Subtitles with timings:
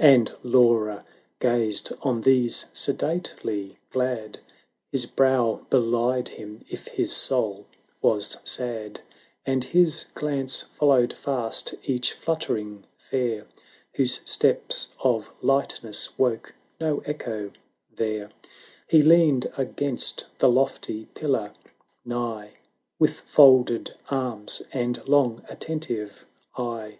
[0.00, 1.04] Aftd Lara
[1.38, 4.40] gazed on these, sedately glad,
[4.90, 7.64] His brow belied him if his soul
[8.02, 9.00] was sad;
[9.46, 13.46] And his glance followed fast each flutter ing fair,
[13.94, 17.52] Whose steps of lightness woke no echo
[17.88, 18.32] there: 400
[18.88, 21.52] He leaned against the lofty pillar
[22.04, 22.54] nigh,
[22.98, 26.26] With folded arms and long attentive
[26.56, 26.98] eye.